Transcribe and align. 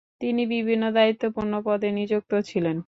তিনি 0.21 0.41
বিভিন্ন 0.53 0.83
দায়িত্বপূর্ণ 0.91 1.53
পদে 1.61 1.89
নিযুক্ত 1.91 2.31
ছিলেন। 2.49 2.77